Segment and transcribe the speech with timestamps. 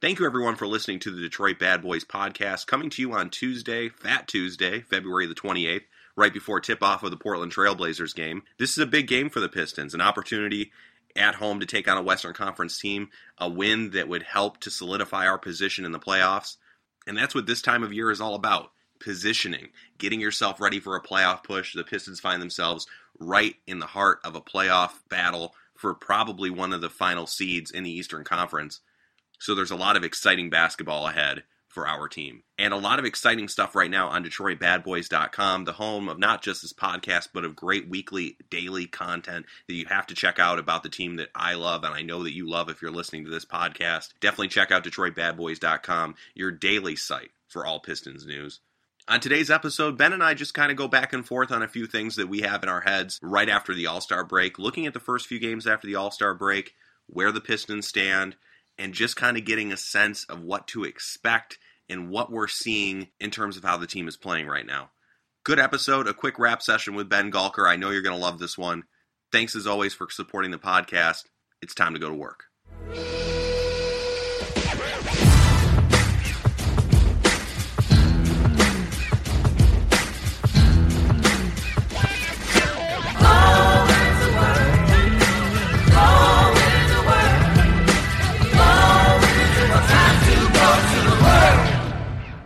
[0.00, 3.28] Thank you, everyone, for listening to the Detroit Bad Boys podcast, coming to you on
[3.28, 5.82] Tuesday, Fat Tuesday, February the 28th,
[6.16, 8.44] right before tip off of the Portland Trailblazers game.
[8.58, 10.72] This is a big game for the Pistons, an opportunity
[11.14, 14.70] at home to take on a Western Conference team, a win that would help to
[14.70, 16.56] solidify our position in the playoffs.
[17.06, 20.96] And that's what this time of year is all about positioning, getting yourself ready for
[20.96, 21.74] a playoff push.
[21.74, 22.86] The Pistons find themselves
[23.18, 27.70] right in the heart of a playoff battle for probably one of the final seeds
[27.70, 28.80] in the Eastern Conference.
[29.40, 32.42] So there's a lot of exciting basketball ahead for our team.
[32.58, 36.62] And a lot of exciting stuff right now on DetroitBadBoys.com, the home of not just
[36.62, 40.82] this podcast, but of great weekly, daily content that you have to check out about
[40.82, 43.30] the team that I love and I know that you love if you're listening to
[43.30, 44.10] this podcast.
[44.20, 48.60] Definitely check out DetroitBadBoys.com, your daily site for all Pistons news.
[49.08, 51.68] On today's episode, Ben and I just kind of go back and forth on a
[51.68, 54.86] few things that we have in our heads right after the All Star break, looking
[54.86, 56.74] at the first few games after the All Star break,
[57.06, 58.36] where the Pistons stand,
[58.80, 63.08] and just kind of getting a sense of what to expect and what we're seeing
[63.20, 64.90] in terms of how the team is playing right now.
[65.44, 67.68] Good episode, a quick wrap session with Ben Gulker.
[67.68, 68.84] I know you're going to love this one.
[69.32, 71.24] Thanks as always for supporting the podcast.
[71.60, 72.44] It's time to go to work.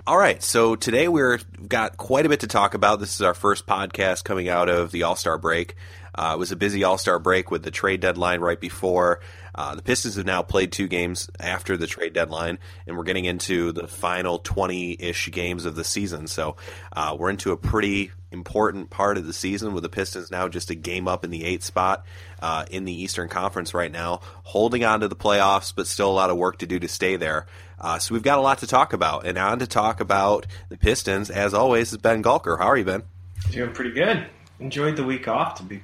[0.06, 3.00] All right, so today we've got quite a bit to talk about.
[3.00, 5.76] This is our first podcast coming out of the All Star break.
[6.14, 9.20] Uh, it was a busy All Star break with the trade deadline right before.
[9.54, 13.24] Uh, the Pistons have now played two games after the trade deadline, and we're getting
[13.24, 16.26] into the final 20 ish games of the season.
[16.26, 16.56] So
[16.92, 20.68] uh, we're into a pretty important part of the season with the Pistons now just
[20.68, 22.04] a game up in the eighth spot
[22.42, 26.12] uh, in the Eastern Conference right now, holding on to the playoffs, but still a
[26.12, 27.46] lot of work to do to stay there.
[27.78, 30.76] Uh, so we've got a lot to talk about, and on to talk about the
[30.76, 32.58] Pistons, as always, is Ben Gulker.
[32.58, 33.02] How are you, Ben?
[33.50, 34.26] Doing pretty good.
[34.58, 35.82] Enjoyed the week off, to be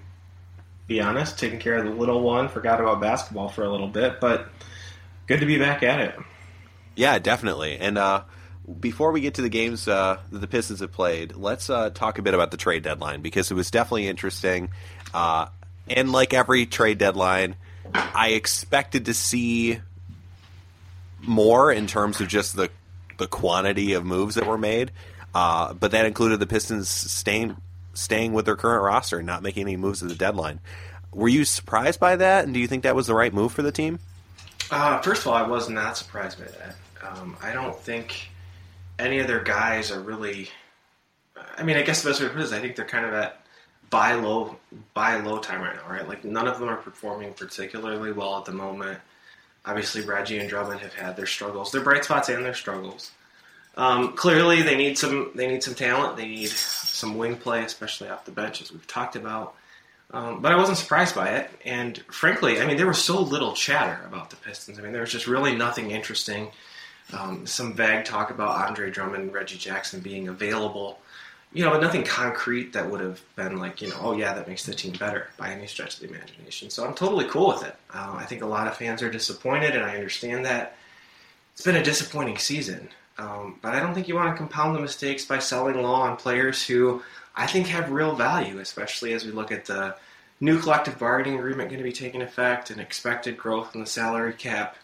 [0.90, 1.38] be honest.
[1.38, 2.48] Taking care of the little one.
[2.48, 4.48] Forgot about basketball for a little bit, but
[5.28, 6.16] good to be back at it.
[6.96, 7.78] Yeah, definitely.
[7.78, 8.24] And uh,
[8.80, 12.18] before we get to the games uh, that the Pistons have played, let's uh, talk
[12.18, 14.70] a bit about the trade deadline because it was definitely interesting.
[15.14, 15.46] Uh,
[15.86, 17.54] and like every trade deadline,
[17.94, 19.78] I expected to see
[21.20, 22.68] more in terms of just the
[23.18, 24.90] the quantity of moves that were made.
[25.34, 27.56] Uh, but that included the Pistons staying
[27.94, 30.60] staying with their current roster and not making any moves at the deadline.
[31.12, 33.62] Were you surprised by that, and do you think that was the right move for
[33.62, 33.98] the team?
[34.70, 36.76] Uh, first of all, I was not surprised by that.
[37.02, 38.30] Um, I don't think
[38.98, 40.48] any of their guys are really.
[41.56, 43.04] I mean, I guess the best way to put it is I think they're kind
[43.04, 43.42] of at
[43.88, 44.56] buy low,
[44.94, 46.06] buy low time right now, right?
[46.06, 48.98] Like none of them are performing particularly well at the moment.
[49.66, 53.10] Obviously, Reggie and Drummond have had their struggles, their bright spots and their struggles.
[53.80, 56.18] Um, clearly, they need some they need some talent.
[56.18, 59.54] They need some wing play, especially off the bench, as we've talked about.
[60.10, 63.54] Um, but I wasn't surprised by it, and frankly, I mean, there was so little
[63.54, 64.78] chatter about the Pistons.
[64.78, 66.50] I mean, there was just really nothing interesting.
[67.14, 70.98] Um, some vague talk about Andre Drummond and Reggie Jackson being available,
[71.54, 74.46] you know, but nothing concrete that would have been like, you know, oh yeah, that
[74.46, 76.68] makes the team better by any stretch of the imagination.
[76.68, 77.76] So I'm totally cool with it.
[77.94, 80.76] Uh, I think a lot of fans are disappointed, and I understand that.
[81.54, 82.90] It's been a disappointing season.
[83.20, 86.16] Um, but I don't think you want to compound the mistakes by selling low on
[86.16, 87.02] players who
[87.36, 89.94] I think have real value, especially as we look at the
[90.40, 94.32] new collective bargaining agreement going to be taking effect and expected growth in the salary
[94.32, 94.76] cap.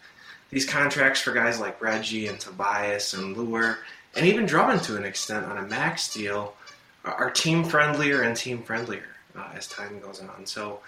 [0.51, 3.77] These contracts for guys like Reggie and Tobias and Leuer,
[4.15, 6.53] and even Drummond to an extent on a max deal,
[7.03, 10.45] are team friendlier and team friendlier uh, as time goes on.
[10.45, 10.81] So,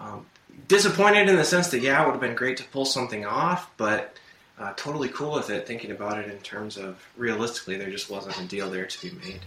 [0.00, 0.26] um,
[0.66, 3.70] disappointed in the sense that, yeah, it would have been great to pull something off,
[3.76, 4.16] but
[4.58, 8.38] uh, totally cool with it, thinking about it in terms of realistically, there just wasn't
[8.40, 9.40] a deal there to be made.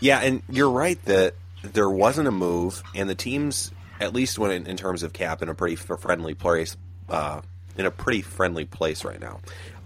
[0.00, 3.70] Yeah, and you're right that there wasn't a move, and the teams,
[4.00, 6.76] at least when in, in terms of cap, in a pretty friendly place,
[7.08, 7.40] uh,
[7.76, 9.40] in a pretty friendly place right now.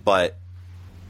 [0.04, 0.36] But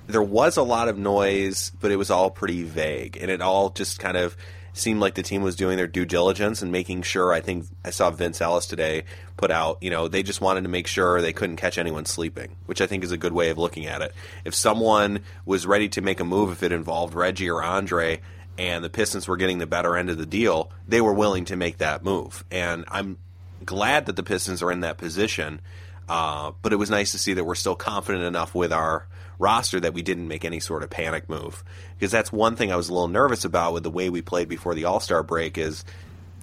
[0.06, 3.70] there was a lot of noise, but it was all pretty vague, and it all
[3.70, 4.36] just kind of
[4.78, 7.32] seemed like the team was doing their due diligence and making sure.
[7.32, 9.04] I think I saw Vince Ellis today
[9.36, 12.56] put out, you know, they just wanted to make sure they couldn't catch anyone sleeping,
[12.66, 14.14] which I think is a good way of looking at it.
[14.44, 18.20] If someone was ready to make a move, if it involved Reggie or Andre,
[18.58, 21.56] and the Pistons were getting the better end of the deal, they were willing to
[21.56, 22.44] make that move.
[22.50, 23.18] And I'm
[23.64, 25.60] glad that the Pistons are in that position.
[26.08, 29.06] Uh, but it was nice to see that we're still confident enough with our
[29.38, 31.64] roster that we didn't make any sort of panic move.
[31.98, 34.48] Because that's one thing I was a little nervous about with the way we played
[34.48, 35.84] before the All Star break is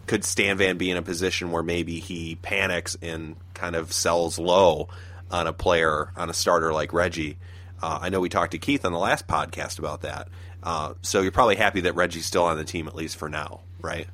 [0.07, 4.37] could Stan Van be in a position where maybe he panics and kind of sells
[4.37, 4.89] low
[5.31, 7.37] on a player, on a starter like Reggie.
[7.81, 10.27] Uh, I know we talked to Keith on the last podcast about that.
[10.61, 13.61] Uh, so you're probably happy that Reggie's still on the team at least for now,
[13.81, 14.07] right?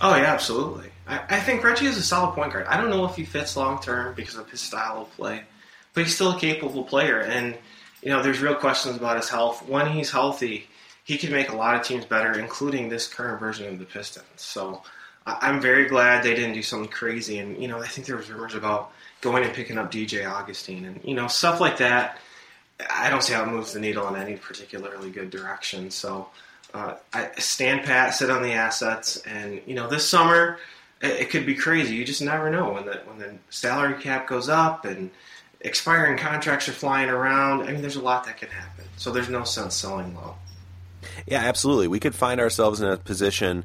[0.00, 0.90] Oh yeah, absolutely.
[1.06, 2.66] I, I think Reggie is a solid point guard.
[2.66, 5.42] I don't know if he fits long term because of his style of play,
[5.94, 7.20] but he's still a capable player.
[7.20, 7.56] And
[8.02, 9.66] you know, there's real questions about his health.
[9.68, 10.66] When he's healthy,
[11.04, 14.26] he can make a lot of teams better, including this current version of the Pistons.
[14.36, 14.82] So
[15.26, 17.38] I'm very glad they didn't do something crazy.
[17.38, 20.84] And you know, I think there was rumors about going and picking up DJ Augustin
[20.84, 22.18] and you know stuff like that.
[22.90, 25.90] I don't see how it moves the needle in any particularly good direction.
[25.90, 26.28] So
[26.74, 30.58] uh, I stand pat, sit on the assets, and you know this summer
[31.00, 31.94] it, it, could be crazy.
[31.94, 35.10] You just never know when the when the salary cap goes up and
[35.62, 37.62] expiring contracts are flying around.
[37.62, 38.84] I mean, there's a lot that can happen.
[38.96, 40.36] So there's no sense selling low.
[41.26, 41.88] Yeah, absolutely.
[41.88, 43.64] We could find ourselves in a position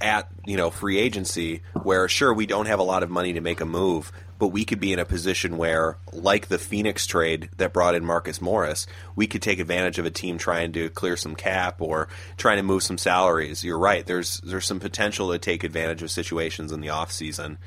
[0.00, 3.40] at you know free agency where sure we don't have a lot of money to
[3.40, 7.50] make a move but we could be in a position where like the Phoenix trade
[7.58, 11.18] that brought in Marcus Morris we could take advantage of a team trying to clear
[11.18, 15.38] some cap or trying to move some salaries you're right there's there's some potential to
[15.38, 17.58] take advantage of situations in the off season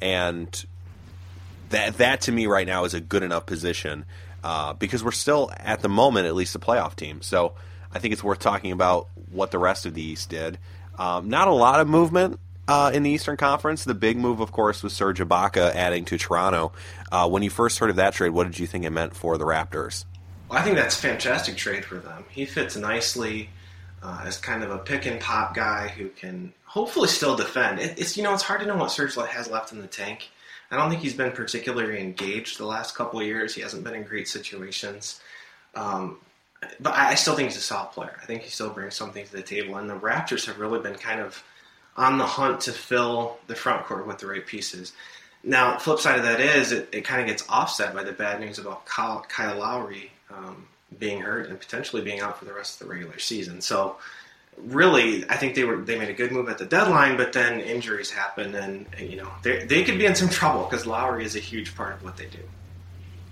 [0.00, 0.64] and
[1.70, 4.04] that that to me right now is a good enough position
[4.44, 7.54] uh, because we're still at the moment at least a playoff team so
[7.92, 10.58] I think it's worth talking about what the rest of the East did
[10.98, 12.38] um, not a lot of movement
[12.68, 13.84] uh, in the Eastern Conference.
[13.84, 16.72] The big move, of course, was Serge Ibaka adding to Toronto.
[17.10, 19.38] Uh, when you first heard of that trade, what did you think it meant for
[19.38, 20.04] the Raptors?
[20.48, 22.24] Well, I think that's a fantastic trade for them.
[22.30, 23.50] He fits nicely
[24.02, 27.80] uh, as kind of a pick and pop guy who can hopefully still defend.
[27.80, 30.30] It, it's you know it's hard to know what Serge has left in the tank.
[30.70, 33.54] I don't think he's been particularly engaged the last couple of years.
[33.54, 35.20] He hasn't been in great situations.
[35.74, 36.18] Um,
[36.78, 38.16] but I still think he's a solid player.
[38.22, 39.76] I think he still brings something to the table.
[39.76, 41.42] And the Raptors have really been kind of
[41.96, 44.92] on the hunt to fill the front court with the right pieces.
[45.42, 48.40] Now, flip side of that is it, it kind of gets offset by the bad
[48.40, 50.68] news about Kyle, Kyle Lowry um,
[50.98, 53.60] being hurt and potentially being out for the rest of the regular season.
[53.60, 53.96] So,
[54.64, 57.60] really, I think they were they made a good move at the deadline, but then
[57.60, 61.36] injuries happen, and, you know they they could be in some trouble because Lowry is
[61.36, 62.38] a huge part of what they do.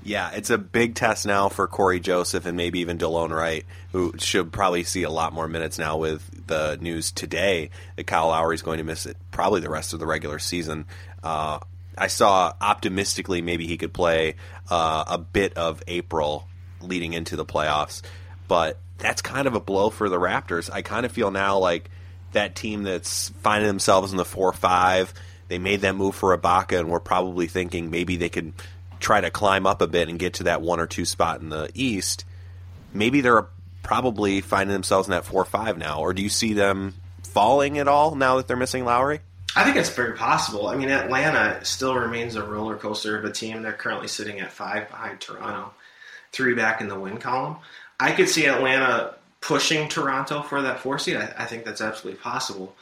[0.04, 4.14] Yeah, it's a big test now for Cory Joseph and maybe even Delon Wright, who
[4.19, 8.54] should probably see a lot more minutes now with the news today that Kyle Lowry
[8.54, 10.86] is going to miss it probably the rest of the regular season.
[11.22, 11.58] Uh,
[11.98, 14.36] I saw optimistically maybe he could play
[14.70, 16.48] uh, a bit of April
[16.81, 18.02] leading into the playoffs,
[18.46, 20.70] but that's kind of a blow for the Raptors.
[20.70, 21.90] I kind of feel now like
[22.32, 25.14] that team that's finding themselves in the four five.
[25.48, 28.52] They made that move for Ibaka, and we're probably thinking maybe they could
[29.00, 31.48] try to climb up a bit and get to that one or two spot in
[31.48, 32.24] the East,
[32.92, 33.46] maybe they're
[33.82, 36.00] probably finding themselves in that four five now.
[36.00, 39.20] Or do you see them falling at all now that they're missing Lowry?
[39.56, 40.68] I think it's very possible.
[40.68, 43.62] I mean, Atlanta still remains a roller coaster of a team.
[43.62, 45.72] They're currently sitting at five behind Toronto,
[46.32, 47.56] three back in the win column.
[48.00, 51.16] I could see Atlanta pushing Toronto for that four seed.
[51.16, 52.74] I, I think that's absolutely possible.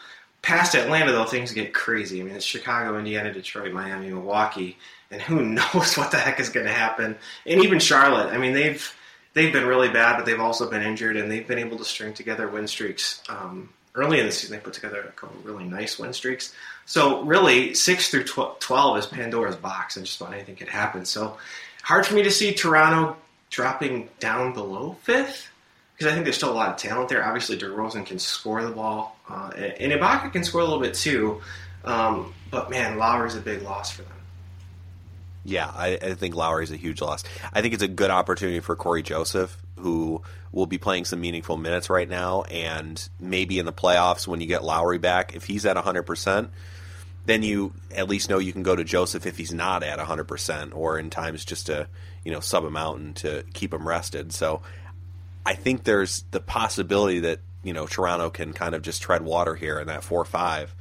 [0.43, 2.21] Past Atlanta, though, things get crazy.
[2.21, 4.77] I mean, it's Chicago, Indiana, Detroit, Miami, Milwaukee
[5.11, 7.17] and who knows what the heck is going to happen.
[7.45, 8.95] And even Charlotte, I mean, they've
[9.35, 12.15] they've been really bad, but they've also been injured, and they've been able to string
[12.15, 13.23] together win streaks.
[13.29, 16.55] Um, early in the season, they put together a couple really nice win streaks.
[16.85, 21.05] So really, six through twelve is Pandora's box, and just about anything could happen.
[21.05, 21.39] So
[21.83, 23.17] hard for me to see Toronto
[23.57, 25.49] dropping down below fifth
[25.95, 27.25] because I think there's still a lot of talent there.
[27.25, 31.41] Obviously, DeRozan can score the ball, uh, and Ibaka can score a little bit too.
[31.83, 34.13] Um, but man, Lowry's a big loss for them.
[35.47, 37.25] Yeah, I, I think Lowry's a huge loss.
[37.51, 40.21] I think it's a good opportunity for Cory Joseph, who
[40.53, 44.47] will be playing some meaningful minutes right now, and maybe in the playoffs when you
[44.47, 46.49] get Lowry back, if he's at 100%,
[47.27, 50.75] then you at least know you can go to Joseph if he's not at 100%,
[50.75, 51.89] or in times just to
[52.25, 54.33] you know sub him out and to keep him rested.
[54.33, 54.63] So
[55.45, 59.55] I think there's the possibility that you know Toronto can kind of just tread water
[59.55, 60.75] here in that four five.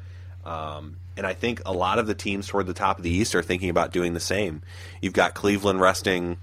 [0.46, 3.36] Um, and I think a lot of the teams toward the top of the East
[3.36, 4.62] are thinking about doing the same.
[5.02, 6.38] You've got Cleveland resting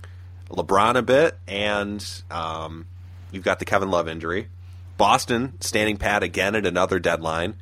[0.48, 2.86] LeBron a bit, and um,
[3.30, 4.48] you've got the Kevin Love injury.
[4.96, 7.54] Boston standing pat again at another deadline,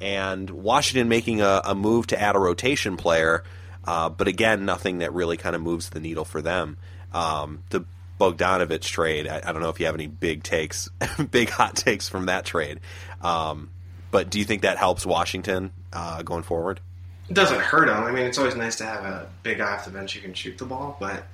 [0.00, 3.44] and Washington making a, a move to add a rotation player,
[3.84, 6.76] uh, but again, nothing that really kind of moves the needle for them.
[7.12, 7.84] Um, the
[8.20, 10.88] Bogdanovich trade, I, I, don't know if you have any big takes,
[11.30, 12.80] big hot takes from that trade.
[13.22, 13.70] Um,
[14.10, 16.80] but do you think that helps Washington uh, going forward?
[17.28, 18.04] It doesn't hurt them.
[18.04, 20.32] I mean, it's always nice to have a big guy off the bench who can
[20.32, 20.96] shoot the ball.
[21.00, 21.26] But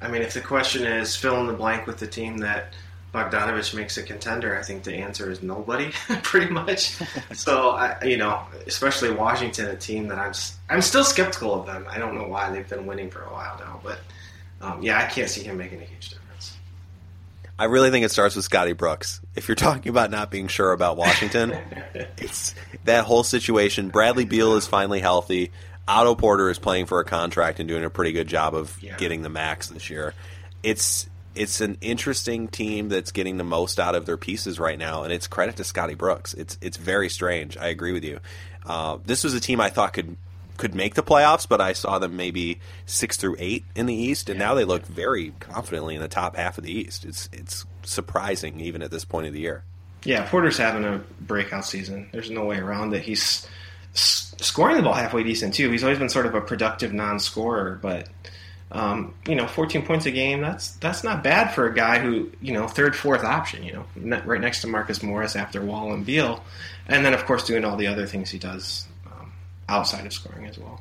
[0.00, 2.72] I mean, if the question is fill in the blank with the team that
[3.12, 5.90] Bogdanovich makes a contender, I think the answer is nobody,
[6.22, 6.96] pretty much.
[7.32, 10.32] so, I, you know, especially Washington, a team that I'm
[10.68, 11.86] I'm still skeptical of them.
[11.88, 13.98] I don't know why they've been winning for a while now, but
[14.60, 16.56] um, yeah, I can't see him making a huge difference.
[17.58, 19.20] I really think it starts with Scotty Brooks.
[19.34, 21.52] If you're talking about not being sure about Washington,
[22.18, 23.88] it's that whole situation.
[23.88, 25.50] Bradley Beal is finally healthy.
[25.88, 28.96] Otto Porter is playing for a contract and doing a pretty good job of Yeah.
[28.98, 30.12] getting the max this year.
[30.62, 35.02] It's it's an interesting team that's getting the most out of their pieces right now,
[35.02, 36.34] and it's credit to Scotty Brooks.
[36.34, 37.56] It's it's very strange.
[37.56, 38.20] I agree with you.
[38.66, 40.16] Uh, this was a team I thought could
[40.56, 44.28] could make the playoffs, but I saw them maybe six through eight in the East,
[44.28, 47.04] and now they look very confidently in the top half of the East.
[47.04, 49.64] It's it's surprising even at this point of the year.
[50.04, 52.08] Yeah, Porter's having a breakout season.
[52.12, 53.02] There's no way around it.
[53.02, 53.46] He's
[53.94, 55.70] scoring the ball halfway decent too.
[55.70, 58.08] He's always been sort of a productive non-scorer, but
[58.70, 60.42] um, you know, 14 points a game.
[60.42, 63.62] That's that's not bad for a guy who you know third, fourth option.
[63.64, 66.44] You know, right next to Marcus Morris after Wall and Beal,
[66.86, 69.32] and then of course doing all the other things he does um,
[69.68, 70.80] outside of scoring as well.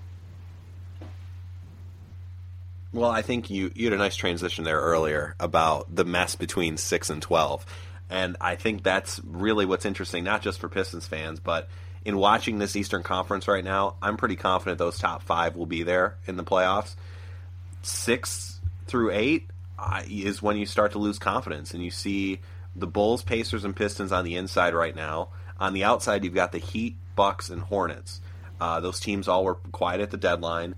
[2.92, 6.76] Well, I think you you had a nice transition there earlier about the mess between
[6.76, 7.66] six and twelve,
[8.10, 11.70] and I think that's really what's interesting, not just for Pistons fans, but
[12.04, 15.84] in watching this Eastern Conference right now, I'm pretty confident those top five will be
[15.84, 16.96] there in the playoffs.
[17.88, 22.40] Six through eight uh, is when you start to lose confidence, and you see
[22.76, 25.30] the Bulls, Pacers, and Pistons on the inside right now.
[25.60, 28.22] On the outside, you've got the Heat, Bucks, and Hornets.
[28.60, 30.76] Uh, those teams all were quiet at the deadline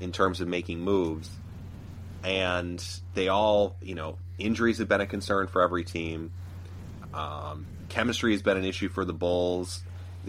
[0.00, 1.30] in terms of making moves
[2.22, 6.32] and they all, you know, injuries have been a concern for every team.
[7.14, 9.82] Um, chemistry has been an issue for the Bulls.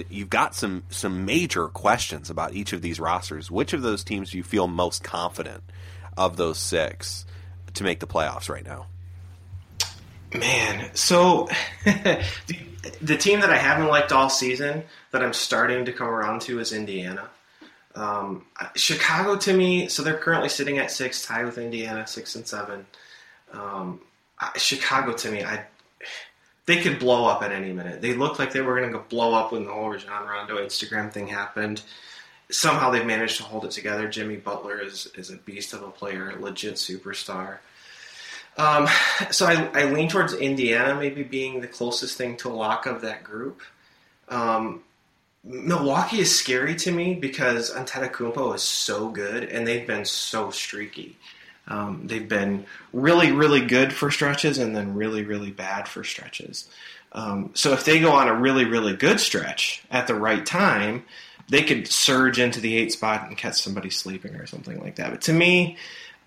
[0.09, 3.51] You've got some some major questions about each of these rosters.
[3.51, 5.63] Which of those teams do you feel most confident
[6.17, 7.25] of those six
[7.73, 8.87] to make the playoffs right now?
[10.33, 11.49] Man, so
[11.85, 12.23] the,
[13.01, 16.59] the team that I haven't liked all season that I'm starting to come around to
[16.59, 17.29] is Indiana.
[17.95, 22.47] Um, Chicago to me, so they're currently sitting at six, tied with Indiana, six and
[22.47, 22.85] seven.
[23.51, 23.99] Um,
[24.39, 25.65] I- Chicago to me, I
[26.67, 28.01] they could blow up at any minute.
[28.01, 31.11] They looked like they were going to blow up when the whole Rajon Rondo Instagram
[31.11, 31.81] thing happened.
[32.51, 34.07] Somehow they've managed to hold it together.
[34.07, 37.57] Jimmy Butler is is a beast of a player, a legit superstar.
[38.57, 38.87] Um,
[39.31, 43.01] so I, I lean towards Indiana maybe being the closest thing to a lock of
[43.01, 43.61] that group.
[44.27, 44.83] Um,
[45.43, 51.17] Milwaukee is scary to me because Antetokounmpo is so good and they've been so streaky.
[51.67, 56.67] Um, they've been really, really good for stretches and then really, really bad for stretches.
[57.13, 61.05] Um, so if they go on a really, really good stretch at the right time,
[61.51, 65.11] they could surge into the eight spot and catch somebody sleeping or something like that.
[65.11, 65.75] But to me,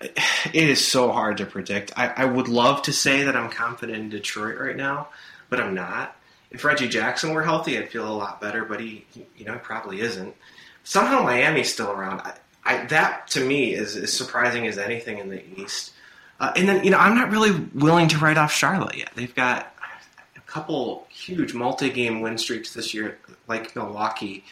[0.01, 1.93] it is so hard to predict.
[1.97, 5.09] I, I would love to say that I'm confident in Detroit right now,
[5.49, 6.15] but I'm not.
[6.51, 9.07] If Reggie Jackson were healthy, I'd feel a lot better, but he,
[9.39, 10.35] you know, probably isn't.
[10.83, 12.21] Somehow Miami's still around.
[12.21, 15.93] I, I, that to me is as surprising as anything in the East.
[16.39, 19.11] Uh, and then you know, I'm not really willing to write off Charlotte yet.
[19.15, 19.75] They've got
[20.37, 24.45] a couple huge multi-game win streaks this year, like Milwaukee.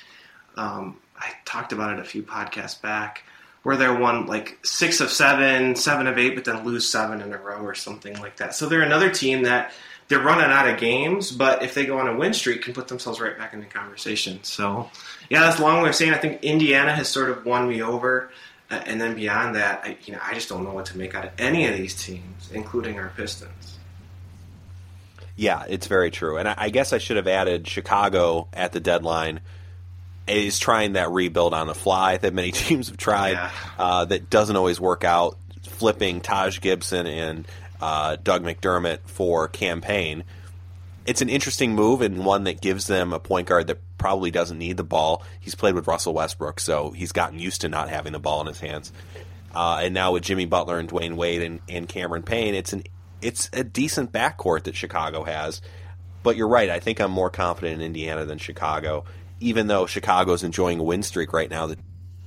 [0.56, 3.24] Um, I talked about it a few podcasts back,
[3.62, 7.32] where they won like six of seven, seven of eight, but then lose seven in
[7.32, 8.54] a row or something like that.
[8.54, 9.72] So they're another team that
[10.08, 12.88] they're running out of games, but if they go on a win streak, can put
[12.88, 14.42] themselves right back in the conversation.
[14.42, 14.90] So,
[15.30, 17.82] yeah, that's a long way of saying I think Indiana has sort of won me
[17.82, 18.30] over,
[18.70, 21.14] uh, and then beyond that, I, you know, I just don't know what to make
[21.14, 23.78] out of any of these teams, including our Pistons.
[25.36, 26.36] Yeah, it's very true.
[26.36, 29.40] And I, I guess I should have added Chicago at the deadline
[30.26, 33.32] is trying that rebuild on the fly that many teams have tried.
[33.32, 33.50] Yeah.
[33.78, 35.38] Uh, that doesn't always work out.
[35.62, 37.48] Flipping Taj Gibson and
[37.80, 40.24] uh, Doug McDermott for Cam Payne.
[41.04, 44.58] It's an interesting move and one that gives them a point guard that probably doesn't
[44.58, 45.24] need the ball.
[45.40, 48.46] He's played with Russell Westbrook, so he's gotten used to not having the ball in
[48.46, 48.92] his hands.
[49.54, 52.84] Uh, and now with Jimmy Butler and Dwyane Wade and, and Cameron Payne, it's an
[53.20, 55.60] it's a decent backcourt that Chicago has.
[56.22, 56.70] But you're right.
[56.70, 59.04] I think I'm more confident in Indiana than Chicago,
[59.42, 61.78] even though Chicago's enjoying a win streak right now that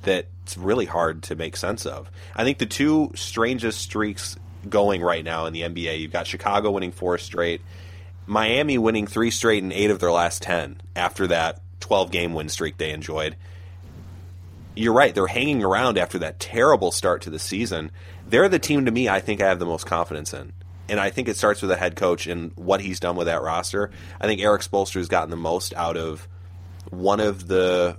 [0.06, 2.10] that's really hard to make sense of.
[2.36, 4.38] I think the two strangest streaks
[4.70, 7.62] going right now in the NBA, you've got Chicago winning four straight,
[8.28, 12.50] Miami winning three straight and eight of their last ten after that 12 game win
[12.50, 13.36] streak they enjoyed.
[14.76, 15.14] You're right.
[15.14, 17.92] They're hanging around after that terrible start to the season.
[18.28, 20.54] They're the team to me I think I have the most confidence in.
[20.88, 23.42] And I think it starts with the head coach and what he's done with that
[23.42, 23.90] roster.
[24.20, 26.28] I think Erik Spoelstra has gotten the most out of
[26.90, 27.98] one of the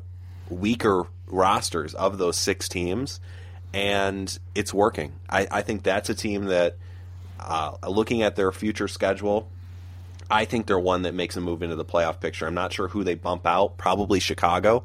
[0.48, 3.20] weaker rosters of those six teams,
[3.74, 5.12] and it's working.
[5.28, 6.76] I, I think that's a team that,
[7.40, 9.48] uh, looking at their future schedule,
[10.30, 12.46] I think they're one that makes a move into the playoff picture.
[12.46, 14.84] I'm not sure who they bump out, probably Chicago,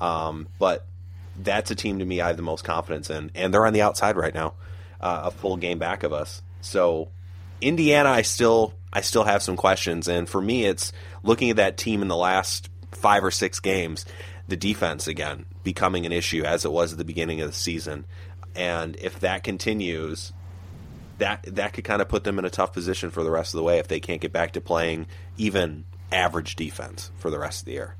[0.00, 0.86] um, but
[1.40, 3.82] that's a team to me I have the most confidence in, and they're on the
[3.82, 4.54] outside right now.
[5.00, 6.42] uh, a full game back of us.
[6.60, 7.08] So
[7.60, 11.76] Indiana, I still I still have some questions, and for me, it's looking at that
[11.76, 14.04] team in the last five or six games,
[14.46, 18.06] the defense again becoming an issue as it was at the beginning of the season,
[18.54, 20.32] and if that continues,
[21.18, 23.58] that that could kind of put them in a tough position for the rest of
[23.58, 27.62] the way if they can't get back to playing even average defense for the rest
[27.62, 27.96] of the year.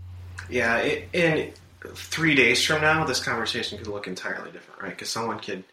[0.49, 0.77] Yeah,
[1.13, 1.53] and
[1.95, 4.91] three days from now, this conversation could look entirely different, right?
[4.91, 5.65] Because someone could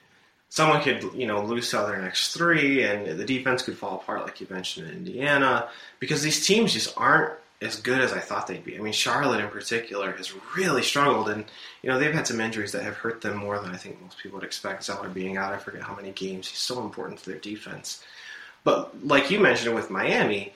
[0.49, 4.23] someone could you know lose to their next three, and the defense could fall apart,
[4.23, 5.69] like you mentioned in Indiana,
[5.99, 7.33] because these teams just aren't
[7.65, 8.77] as good as I thought they'd be.
[8.77, 11.45] I mean, Charlotte in particular has really struggled, and
[11.81, 14.17] you know they've had some injuries that have hurt them more than I think most
[14.19, 14.83] people would expect.
[14.83, 16.47] Zeller being out, I forget how many games.
[16.47, 18.03] He's so important to their defense.
[18.63, 20.53] But like you mentioned with Miami,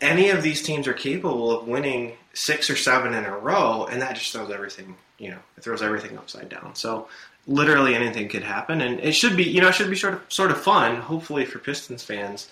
[0.00, 4.02] any of these teams are capable of winning six or seven in a row, and
[4.02, 4.96] that just throws everything.
[5.18, 6.74] You know, it throws everything upside down.
[6.74, 7.08] So
[7.46, 9.44] literally anything could happen, and it should be.
[9.44, 10.96] You know, it should be sort of sort of fun.
[10.96, 12.48] Hopefully for Pistons fans,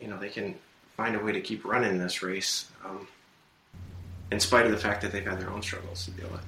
[0.00, 0.54] you know, they can
[0.96, 3.06] find a way to keep running this race, um,
[4.30, 6.42] in spite of the fact that they've had their own struggles to deal with.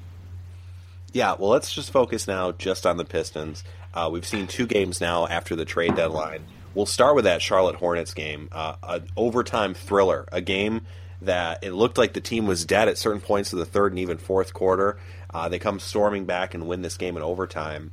[1.13, 3.65] Yeah, well, let's just focus now just on the Pistons.
[3.95, 6.45] Uh, we've seen two games now after the trade deadline.
[6.75, 10.83] We'll start with that Charlotte Hornets game, uh, an overtime thriller, a game
[11.23, 13.99] that it looked like the team was dead at certain points of the third and
[13.99, 14.99] even fourth quarter.
[15.33, 17.91] Uh, they come storming back and win this game in overtime.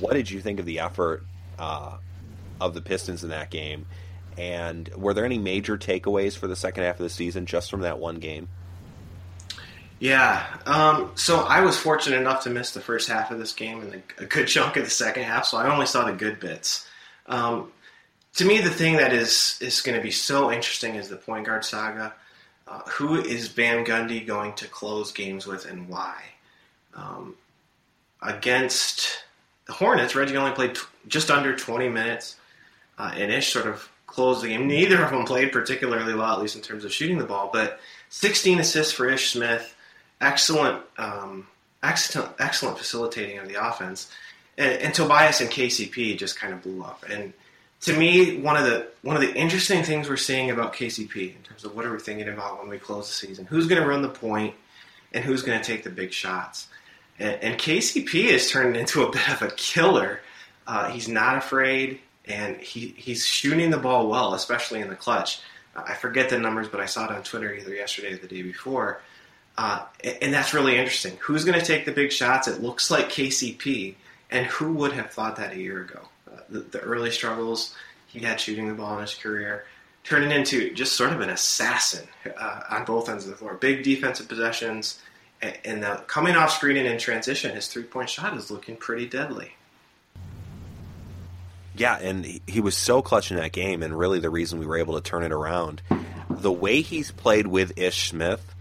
[0.00, 1.24] What did you think of the effort
[1.58, 1.96] uh,
[2.60, 3.86] of the Pistons in that game?
[4.36, 7.80] And were there any major takeaways for the second half of the season just from
[7.80, 8.48] that one game?
[9.98, 10.44] Yeah.
[10.66, 14.02] Um, so I was fortunate enough to miss the first half of this game and
[14.18, 16.86] a good chunk of the second half, so I only saw the good bits.
[17.26, 17.72] Um,
[18.34, 21.46] to me, the thing that is is going to be so interesting is the point
[21.46, 22.14] guard saga.
[22.68, 26.20] Uh, who is Van Gundy going to close games with, and why?
[26.94, 27.36] Um,
[28.20, 29.22] against
[29.66, 32.36] the Hornets, Reggie only played t- just under 20 minutes,
[32.98, 34.66] uh, and Ish sort of closed the game.
[34.66, 37.78] Neither of them played particularly well, at least in terms of shooting the ball, but
[38.10, 39.75] 16 assists for Ish Smith,
[40.20, 41.46] excellent, um,
[41.82, 44.10] excellent, excellent facilitating of the offense,
[44.58, 47.04] and, and Tobias and KCP just kind of blew up.
[47.08, 47.32] And
[47.82, 51.42] to me, one of the one of the interesting things we're seeing about KCP in
[51.42, 53.46] terms of what are we thinking about when we close the season?
[53.46, 54.54] Who's going to run the point,
[55.12, 56.68] and who's going to take the big shots?
[57.18, 60.20] And, and KCP has turned into a bit of a killer.
[60.66, 65.40] Uh, he's not afraid, and he he's shooting the ball well, especially in the clutch.
[65.76, 68.40] I forget the numbers, but I saw it on Twitter either yesterday or the day
[68.40, 69.02] before.
[69.58, 69.84] Uh,
[70.20, 71.16] and that's really interesting.
[71.20, 72.46] Who's going to take the big shots?
[72.46, 73.94] It looks like KCP,
[74.30, 76.00] and who would have thought that a year ago?
[76.48, 77.74] the, the early struggles
[78.06, 79.64] he had shooting the ball in his career,
[80.04, 82.06] turning into just sort of an assassin
[82.38, 83.54] uh, on both ends of the floor.
[83.54, 85.00] Big defensive possessions,
[85.42, 88.76] and, and the coming off screen and in transition, his three point shot is looking
[88.76, 89.52] pretty deadly.
[91.74, 94.78] Yeah, and he was so clutch in that game, and really the reason we were
[94.78, 95.82] able to turn it around.
[96.30, 98.54] The way he's played with Ish Smith.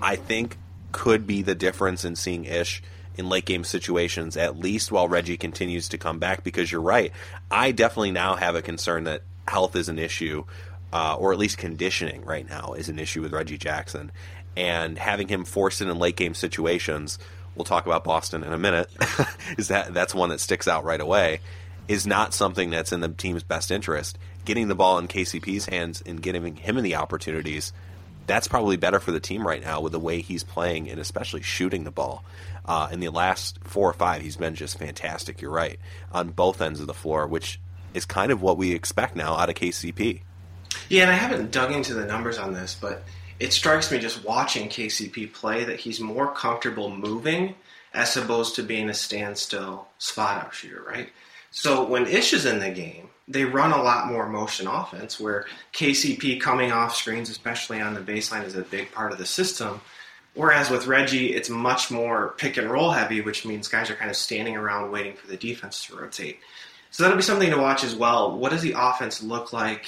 [0.00, 0.58] I think,
[0.92, 2.82] could be the difference in seeing Ish
[3.16, 6.44] in late game situations, at least while Reggie continues to come back.
[6.44, 7.12] Because you're right,
[7.50, 10.44] I definitely now have a concern that health is an issue,
[10.92, 14.12] uh, or at least conditioning right now is an issue with Reggie Jackson,
[14.56, 17.18] and having him forced in in late game situations.
[17.54, 18.90] We'll talk about Boston in a minute.
[19.58, 21.40] is that that's one that sticks out right away?
[21.86, 24.18] Is not something that's in the team's best interest.
[24.44, 27.72] Getting the ball in KCP's hands and getting him the opportunities
[28.26, 31.42] that's probably better for the team right now with the way he's playing and especially
[31.42, 32.24] shooting the ball.
[32.64, 35.40] Uh, in the last four or five, he's been just fantastic.
[35.40, 35.78] You're right
[36.12, 37.60] on both ends of the floor, which
[37.92, 40.20] is kind of what we expect now out of KCP.
[40.88, 43.04] Yeah, and I haven't dug into the numbers on this, but
[43.40, 47.56] it strikes me just watching KCP play that he's more comfortable moving
[47.92, 51.08] as opposed to being a standstill spot up shooter, right?
[51.50, 55.46] So when Ish is in the game, they run a lot more motion offense where
[55.72, 59.80] KCP coming off screens, especially on the baseline, is a big part of the system.
[60.34, 64.10] Whereas with Reggie, it's much more pick and roll heavy, which means guys are kind
[64.10, 66.38] of standing around waiting for the defense to rotate.
[66.90, 68.36] So that'll be something to watch as well.
[68.36, 69.86] What does the offense look like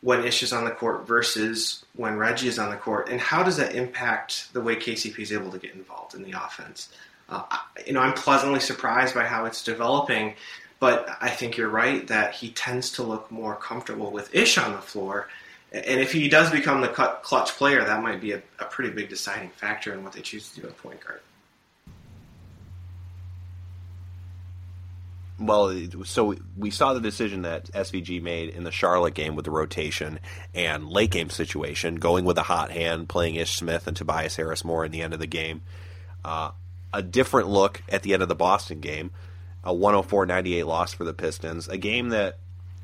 [0.00, 3.42] when Ish is on the court versus when Reggie is on the court, and how
[3.42, 6.90] does that impact the way KCP is able to get involved in the offense?
[7.28, 7.42] Uh,
[7.86, 10.34] you know, I'm pleasantly surprised by how it's developing,
[10.84, 14.72] but I think you're right that he tends to look more comfortable with Ish on
[14.72, 15.28] the floor
[15.74, 19.08] and if he does become the clutch player, that might be a, a pretty big
[19.08, 21.20] deciding factor in what they choose to do at point guard.
[25.40, 29.50] Well, so we saw the decision that SVG made in the Charlotte game with the
[29.50, 30.20] rotation
[30.54, 34.64] and late game situation, going with a hot hand, playing Ish Smith and Tobias Harris
[34.64, 35.62] more in the end of the game.
[36.24, 36.52] Uh,
[36.92, 39.10] a different look at the end of the Boston game.
[39.64, 41.68] A 104-98 loss for the Pistons.
[41.68, 42.38] A game that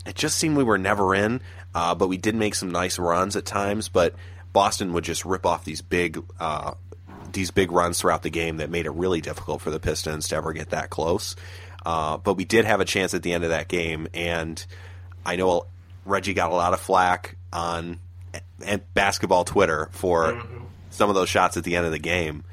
[0.07, 1.41] it just seemed we were never in,
[1.75, 3.89] uh, but we did make some nice runs at times.
[3.89, 4.15] But
[4.53, 6.75] Boston would just rip off these big uh,
[7.33, 10.37] these big runs throughout the game that made it really difficult for the Pistons to
[10.37, 11.37] ever get that close.
[11.85, 14.65] Uh, but we did have a chance at the end of that game, and
[15.25, 15.67] I know
[16.05, 18.01] Reggie got a lot of flack on
[18.95, 20.65] basketball Twitter for mm-hmm.
[20.91, 22.45] some of those shots at the end of the game.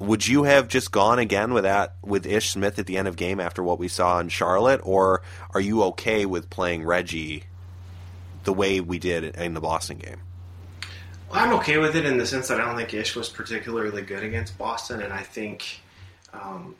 [0.00, 3.16] Would you have just gone again with that with Ish Smith at the end of
[3.16, 5.20] game after what we saw in Charlotte, or
[5.52, 7.44] are you okay with playing Reggie
[8.44, 10.20] the way we did in the Boston game?
[11.30, 14.24] I'm okay with it in the sense that I don't think Ish was particularly good
[14.24, 15.80] against Boston, and I think,
[16.32, 16.74] um,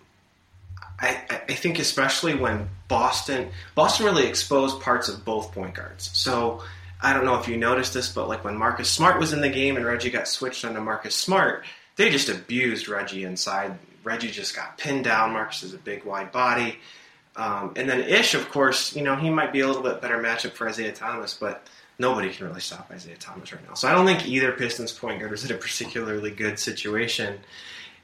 [0.98, 6.11] I, I think especially when Boston Boston really exposed parts of both point guards.
[6.14, 6.62] So
[7.02, 9.50] I don't know if you noticed this, but like when Marcus Smart was in the
[9.50, 11.64] game and Reggie got switched onto Marcus Smart,
[12.00, 13.78] they just abused Reggie inside.
[14.04, 15.34] Reggie just got pinned down.
[15.34, 16.78] Marcus is a big, wide body.
[17.36, 20.16] Um, and then Ish, of course, you know, he might be a little bit better
[20.16, 21.66] matchup for Isaiah Thomas, but
[21.98, 23.74] nobody can really stop Isaiah Thomas right now.
[23.74, 27.38] So I don't think either Pistons point guard is in a particularly good situation.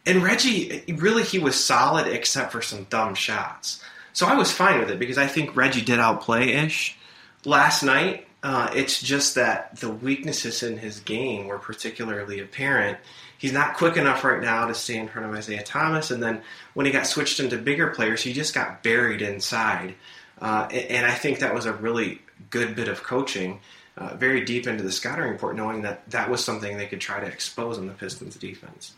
[0.05, 3.83] And Reggie, really, he was solid except for some dumb shots.
[4.13, 6.99] So I was fine with it because I think Reggie did outplay Ish
[7.47, 8.27] last night.
[8.43, 12.99] Uh, it's just that the weaknesses in his game were particularly apparent
[13.39, 16.11] he's not quick enough right now to stay in front of Isaiah Thomas.
[16.11, 16.43] And then
[16.75, 19.95] when he got switched into bigger players, he just got buried inside.
[20.41, 22.21] Uh, and I think that was a really
[22.51, 23.61] good bit of coaching,
[23.97, 27.21] uh, very deep into the scouting report, knowing that that was something they could try
[27.21, 28.95] to expose in the Pistons defense.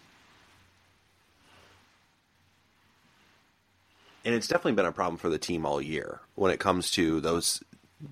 [4.25, 7.21] And it's definitely been a problem for the team all year when it comes to
[7.21, 7.63] those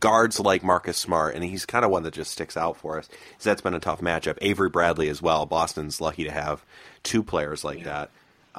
[0.01, 3.09] guards like Marcus Smart, and he's kind of one that just sticks out for us.
[3.43, 4.39] That's been a tough matchup.
[4.41, 5.47] Avery Bradley as well.
[5.47, 6.65] Boston's lucky to have
[7.03, 7.85] two players like yeah.
[7.85, 8.11] that.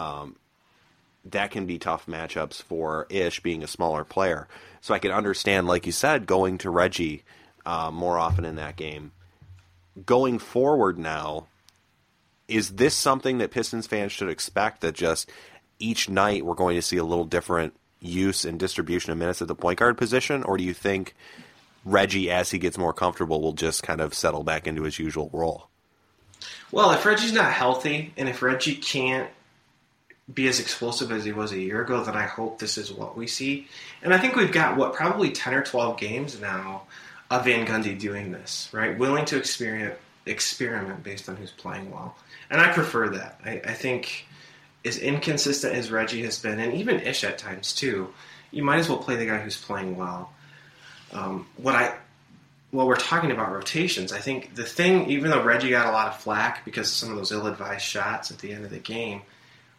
[0.01, 0.35] Um,
[1.25, 4.47] that can be tough matchups for Ish being a smaller player.
[4.81, 7.23] So I can understand, like you said, going to Reggie
[7.65, 9.11] uh, more often in that game.
[10.05, 11.47] Going forward now,
[12.47, 15.29] is this something that Pistons fans should expect that just
[15.79, 19.47] each night we're going to see a little different use and distribution of minutes at
[19.47, 21.15] the point guard position, or do you think
[21.86, 25.29] Reggie, as he gets more comfortable, will just kind of settle back into his usual
[25.33, 25.69] role?
[26.71, 29.29] Well, if Reggie's not healthy, and if Reggie can't
[30.31, 33.17] be as explosive as he was a year ago, then I hope this is what
[33.17, 33.67] we see.
[34.03, 36.83] And I think we've got what probably ten or twelve games now
[37.31, 38.97] of Van Gundy doing this, right?
[38.97, 42.17] Willing to experiment experiment based on who's playing well,
[42.49, 43.39] and I prefer that.
[43.45, 44.27] I, I think
[44.88, 48.13] as inconsistent as Reggie has been, and even Ish at times too,
[48.52, 50.32] you might as well play the guy who's playing well.
[51.12, 51.95] Um, what I
[52.71, 56.08] while we're talking about rotations, I think the thing, even though Reggie got a lot
[56.08, 59.21] of flack because of some of those ill-advised shots at the end of the game,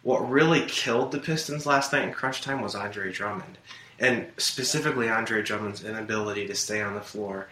[0.03, 3.59] what really killed the Pistons last night in crunch time was Andre Drummond,
[3.99, 7.49] and specifically Andre Drummond's inability to stay on the floor.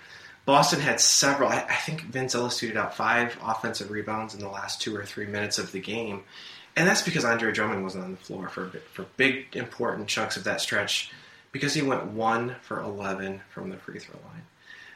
[0.47, 1.51] Boston had several.
[1.51, 5.05] I, I think Vince Ellis tweeted out five offensive rebounds in the last two or
[5.05, 6.23] three minutes of the game,
[6.77, 10.45] and that's because Andre Drummond wasn't on the floor for for big important chunks of
[10.45, 11.11] that stretch
[11.51, 14.43] because he went one for eleven from the free throw line.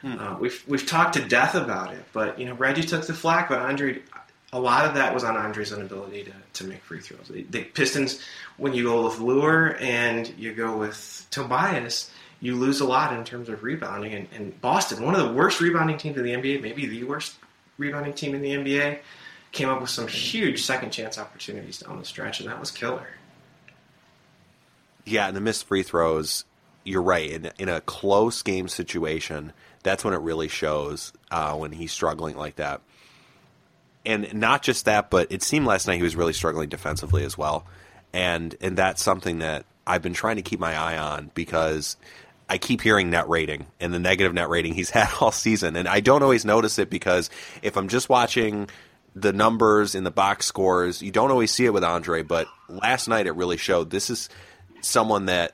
[0.01, 0.19] Hmm.
[0.21, 3.49] Uh, we've we've talked to death about it, but you know Reggie took the flack,
[3.49, 4.01] but Andre,
[4.53, 7.27] a lot of that was on Andre's inability to, to make free throws.
[7.27, 8.21] The, the Pistons,
[8.57, 13.23] when you go with Leuer and you go with Tobias, you lose a lot in
[13.23, 14.13] terms of rebounding.
[14.13, 17.35] And, and Boston, one of the worst rebounding teams in the NBA, maybe the worst
[17.77, 18.99] rebounding team in the NBA
[19.51, 23.07] came up with some huge second chance opportunities down the stretch, and that was killer.
[25.05, 26.45] Yeah, and the missed free throws,
[26.83, 27.29] you're right.
[27.29, 29.51] In, in a close game situation,
[29.83, 32.81] that's when it really shows uh, when he's struggling like that.
[34.05, 37.37] And not just that, but it seemed last night he was really struggling defensively as
[37.37, 37.65] well.
[38.13, 41.97] And and that's something that I've been trying to keep my eye on because
[42.49, 45.75] I keep hearing net rating and the negative net rating he's had all season.
[45.75, 47.29] And I don't always notice it because
[47.61, 48.69] if I'm just watching
[49.15, 51.01] the numbers in the box scores.
[51.01, 53.89] You don't always see it with Andre, but last night it really showed.
[53.89, 54.29] This is
[54.81, 55.53] someone that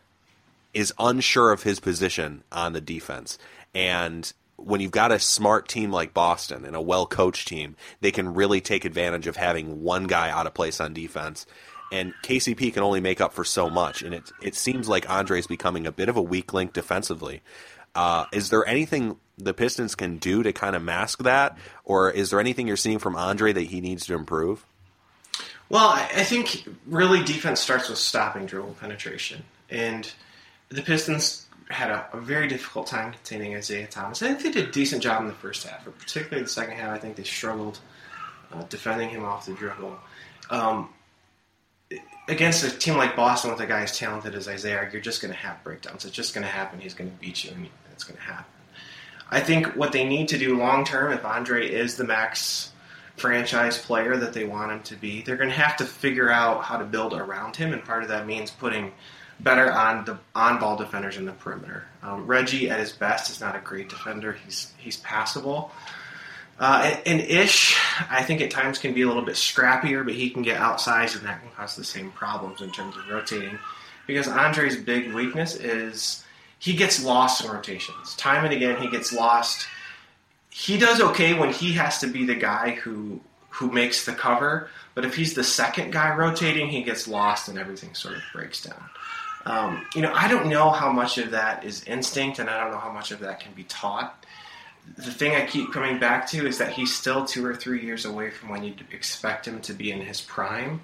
[0.74, 3.38] is unsure of his position on the defense.
[3.74, 8.12] And when you've got a smart team like Boston and a well coached team, they
[8.12, 11.46] can really take advantage of having one guy out of place on defense.
[11.91, 14.02] And KCP can only make up for so much.
[14.02, 17.41] And it, it seems like Andre is becoming a bit of a weak link defensively.
[17.97, 22.29] Uh, is there anything the Pistons can do to kind of mask that, or is
[22.29, 24.67] there anything you're seeing from Andre that he needs to improve?
[25.69, 30.12] Well, I think really defense starts with stopping dribble penetration, and
[30.69, 34.21] the Pistons had a, a, very difficult time containing Isaiah Thomas.
[34.21, 36.77] I think they did a decent job in the first half, but particularly the second
[36.77, 37.79] half, I think they struggled
[38.53, 39.97] uh, defending him off the dribble.
[40.51, 40.89] Um,
[42.27, 45.33] against a team like Boston with a guy as talented as Isaiah, you're just going
[45.33, 46.05] to have breakdowns.
[46.05, 46.79] It's just going to happen.
[46.79, 48.45] He's going to beat you, and it's going to happen.
[49.29, 52.71] I think what they need to do long term, if Andre is the max
[53.15, 56.63] franchise player that they want him to be, they're going to have to figure out
[56.63, 58.91] how to build around him, and part of that means putting
[59.39, 61.86] better on the on ball defenders in the perimeter.
[62.03, 64.33] Um, Reggie, at his best, is not a great defender.
[64.45, 65.71] He's he's passable.
[66.60, 67.77] Uh, and, and, Ish,
[68.10, 71.15] I think at times can be a little bit scrappier, but he can get outsized,
[71.15, 73.60] and that can cause the same problems in terms of rotating.
[74.07, 76.23] Because Andre's big weakness is
[76.60, 78.15] he gets lost in rotations.
[78.15, 79.67] Time and again, he gets lost.
[80.50, 84.70] He does okay when he has to be the guy who who makes the cover,
[84.93, 88.62] but if he's the second guy rotating, he gets lost and everything sort of breaks
[88.62, 88.84] down.
[89.46, 92.72] Um, you know, I don't know how much of that is instinct, and I don't
[92.72, 94.26] know how much of that can be taught.
[94.98, 98.06] The thing I keep coming back to is that he's still two or three years
[98.06, 100.82] away from when you'd expect him to be in his prime.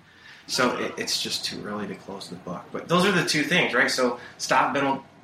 [0.48, 2.64] So it, it's just too early to close the book.
[2.72, 3.92] But those are the two things, right?
[3.92, 4.74] So stop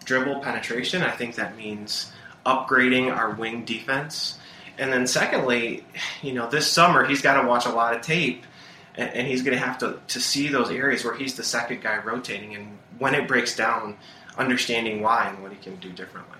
[0.03, 1.03] dribble penetration.
[1.03, 2.11] I think that means
[2.45, 4.37] upgrading our wing defense.
[4.77, 5.85] And then secondly,
[6.21, 8.45] you know, this summer he's got to watch a lot of tape
[8.95, 11.81] and, and he's going to have to, to see those areas where he's the second
[11.81, 13.97] guy rotating and when it breaks down,
[14.37, 16.38] understanding why and what he can do differently.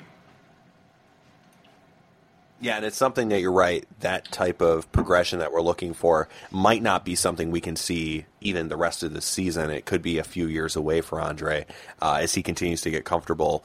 [2.61, 3.85] Yeah, and it's something that you're right.
[4.01, 8.25] That type of progression that we're looking for might not be something we can see
[8.41, 9.69] even the rest of the season.
[9.69, 11.65] It could be a few years away for Andre
[12.01, 13.63] uh, as he continues to get comfortable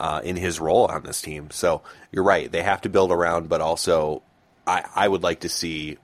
[0.00, 1.50] uh, in his role on this team.
[1.52, 2.50] So you're right.
[2.50, 4.22] They have to build around, but also
[4.66, 5.98] I, I would like to see.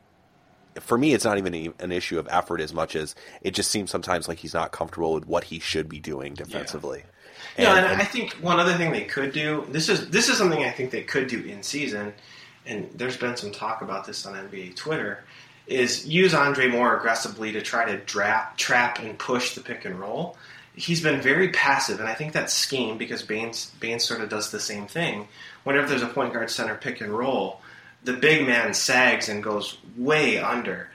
[0.81, 3.90] For me, it's not even an issue of effort as much as it just seems
[3.90, 7.01] sometimes like he's not comfortable with what he should be doing defensively.
[7.01, 7.12] Yeah.
[7.57, 10.29] And, no, and, and I think one other thing they could do this is this
[10.29, 12.14] is something I think they could do in season,
[12.66, 15.24] and there's been some talk about this on NBA Twitter,
[15.66, 19.98] is use Andre more aggressively to try to trap, trap and push the pick and
[19.98, 20.37] roll.
[20.74, 24.51] He's been very passive, and I think that scheme because Baynes Baynes sort of does
[24.51, 25.29] the same thing.
[25.64, 27.61] Whenever there's a point guard center pick and roll,
[28.05, 30.88] the big man sags and goes way under.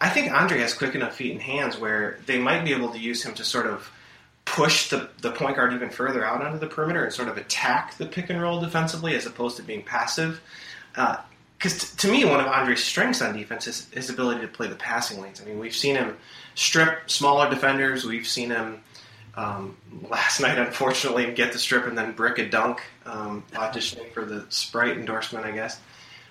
[0.00, 2.98] I think Andre has quick enough feet and hands where they might be able to
[2.98, 3.90] use him to sort of
[4.44, 7.96] push the, the point guard even further out onto the perimeter and sort of attack
[7.98, 10.40] the pick and roll defensively as opposed to being passive.
[10.92, 11.22] Because
[11.74, 14.66] uh, t- to me, one of Andre's strengths on defense is his ability to play
[14.66, 15.40] the passing lanes.
[15.40, 16.16] I mean, we've seen him
[16.54, 18.04] strip smaller defenders.
[18.04, 18.80] We've seen him
[19.36, 19.76] um,
[20.08, 24.44] last night, unfortunately, get the strip and then brick a dunk, um, auditioning for the
[24.48, 25.78] Sprite endorsement, I guess.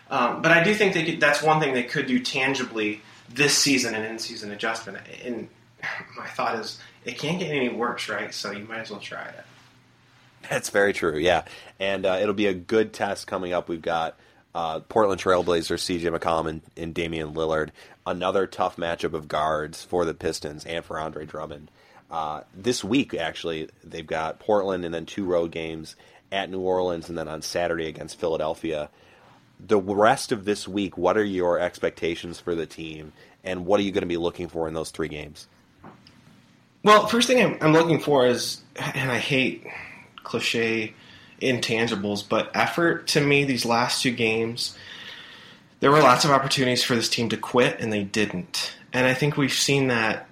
[0.10, 3.96] Um, but I do think could, that's one thing they could do tangibly this season
[3.96, 4.98] and in-season adjustment.
[5.24, 5.48] And
[6.18, 8.34] my thought is it can't get any worse, right?
[8.34, 9.46] So you might as well try it.
[10.50, 11.46] That's very true, yeah.
[11.80, 13.70] And uh, it'll be a good test coming up.
[13.70, 14.18] We've got
[14.56, 17.70] uh, Portland Trailblazers, CJ McCollum, and, and Damian Lillard.
[18.06, 21.70] Another tough matchup of guards for the Pistons and for Andre Drummond.
[22.10, 25.96] Uh, this week, actually, they've got Portland and then two road games
[26.32, 28.90] at New Orleans and then on Saturday against Philadelphia.
[29.60, 33.12] The rest of this week, what are your expectations for the team,
[33.44, 35.48] and what are you going to be looking for in those three games?
[36.84, 39.68] Well, first thing I'm, I'm looking for is, and I hate
[40.24, 40.94] cliche
[41.42, 44.78] intangibles, but effort to me these last two games.
[45.80, 48.76] There were lots of opportunities for this team to quit, and they didn't.
[48.92, 50.30] And I think we've seen that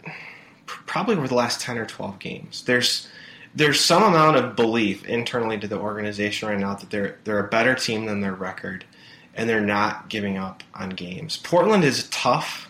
[0.65, 2.63] probably over the last ten or twelve games.
[2.63, 3.07] There's
[3.55, 7.47] there's some amount of belief internally to the organization right now that they're they're a
[7.47, 8.83] better team than their record,
[9.35, 11.37] and they're not giving up on games.
[11.37, 12.66] Portland is tough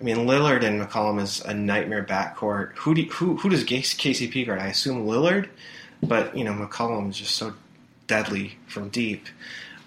[0.00, 2.72] I mean, Lillard and McCollum is a nightmare backcourt.
[2.76, 4.60] Who do, who who does KCP guard?
[4.60, 5.48] I assume Lillard,
[6.02, 7.54] but you know McCollum is just so
[8.06, 9.26] deadly from deep.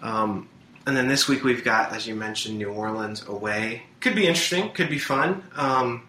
[0.02, 0.50] Um,
[0.86, 3.84] and then this week we've got, as you mentioned, New Orleans away.
[4.00, 4.72] Could be interesting.
[4.72, 5.44] Could be fun.
[5.56, 6.08] Um,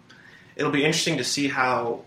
[0.57, 2.03] it'll be interesting to see how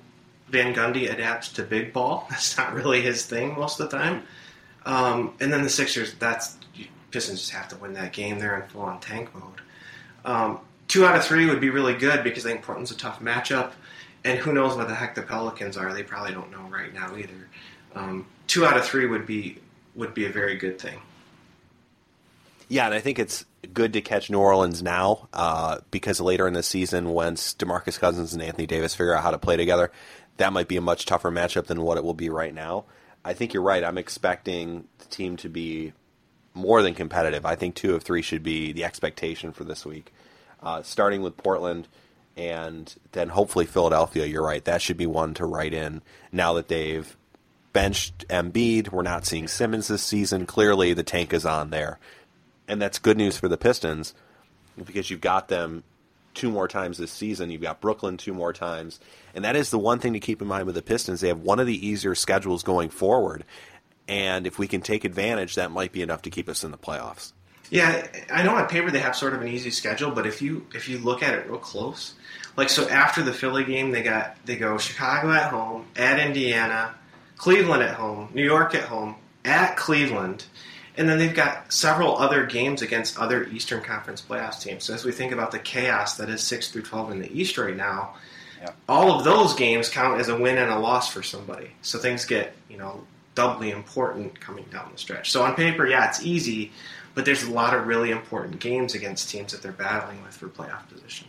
[0.50, 2.28] Van Gundy adapts to big ball.
[2.30, 4.24] That's not really his thing most of the time.
[4.86, 6.14] Um, and then the Sixers.
[6.16, 6.58] That's
[7.12, 8.40] Pistons just have to win that game.
[8.40, 9.62] They're in full on tank mode.
[10.88, 13.72] Two out of three would be really good because I think Portland's a tough matchup,
[14.24, 15.94] and who knows what the heck the Pelicans are?
[15.94, 17.48] They probably don't know right now either.
[17.96, 19.58] Um, two out of three would be
[19.96, 21.00] would be a very good thing.
[22.68, 26.54] Yeah, and I think it's good to catch New Orleans now uh, because later in
[26.54, 29.92] the season, once Demarcus Cousins and Anthony Davis figure out how to play together,
[30.38, 32.86] that might be a much tougher matchup than what it will be right now.
[33.24, 33.84] I think you're right.
[33.84, 35.94] I'm expecting the team to be
[36.54, 37.46] more than competitive.
[37.46, 40.12] I think two of three should be the expectation for this week
[40.62, 41.88] uh, starting with Portland
[42.38, 44.26] and then hopefully Philadelphia.
[44.26, 44.64] You're right.
[44.66, 47.16] That should be one to write in now that they've
[47.74, 48.92] benched Embiid.
[48.92, 50.46] We're not seeing Simmons this season.
[50.46, 52.00] Clearly, the tank is on there.
[52.68, 54.14] And that's good news for the Pistons
[54.84, 55.84] because you've got them
[56.34, 57.50] two more times this season.
[57.50, 59.00] You've got Brooklyn two more times,
[59.34, 61.22] and that is the one thing to keep in mind with the Pistons.
[61.22, 63.46] They have one of the easier schedules going forward,
[64.08, 66.78] and if we can take advantage, that might be enough to keep us in the
[66.78, 67.32] playoffs.
[67.76, 70.66] Yeah, I know on paper they have sort of an easy schedule, but if you
[70.74, 72.14] if you look at it real close,
[72.56, 76.96] like so after the Philly game, they got they go Chicago at home, at Indiana,
[77.36, 80.46] Cleveland at home, New York at home, at Cleveland,
[80.96, 84.86] and then they've got several other games against other Eastern Conference playoffs teams.
[84.86, 87.58] So as we think about the chaos that is six through twelve in the East
[87.58, 88.14] right now,
[88.62, 88.70] yeah.
[88.88, 91.72] all of those games count as a win and a loss for somebody.
[91.82, 93.04] So things get you know
[93.36, 95.30] doubly important coming down the stretch.
[95.30, 96.72] So on paper, yeah, it's easy
[97.16, 100.48] but there's a lot of really important games against teams that they're battling with for
[100.48, 101.28] playoff position.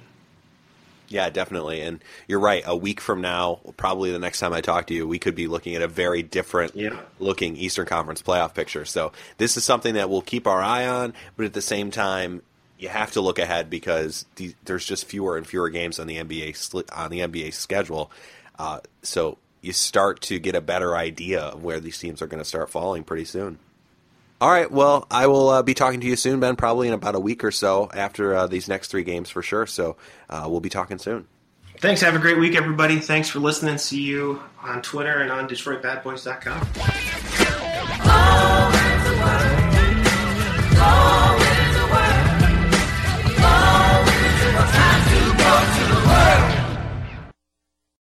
[1.09, 1.83] Yeah, definitely.
[1.83, 2.65] And you're right.
[2.67, 5.47] A week from now, probably the next time I talk to you, we could be
[5.47, 6.99] looking at a very different yeah.
[7.21, 8.85] looking Eastern Conference playoff picture.
[8.85, 12.43] So this is something that we'll keep our eye on, but at the same time,
[12.79, 16.17] you have to look ahead because the, there's just fewer and fewer games on the
[16.17, 18.11] NBA on the NBA schedule.
[18.59, 22.43] Uh, so you start to get a better idea of where these teams are going
[22.43, 23.59] to start falling pretty soon.
[24.41, 24.71] All right.
[24.71, 27.43] Well, I will uh, be talking to you soon, Ben, probably in about a week
[27.43, 29.67] or so after uh, these next three games for sure.
[29.67, 29.97] So
[30.29, 31.27] uh, we'll be talking soon.
[31.79, 32.01] Thanks.
[32.03, 32.99] Have a great week, everybody.
[32.99, 33.79] Thanks for listening.
[33.79, 38.46] See you on Twitter and on DetroitBadBoys.com.